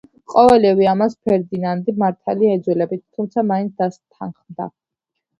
ყოველივე 0.33 0.85
ამას 0.91 1.15
ფერდინანდი 1.27 1.93
მართალია 2.03 2.55
იძულებით, 2.59 3.03
თუმცა 3.19 3.43
მაინც 3.51 3.75
დასთანხმდა. 3.83 4.67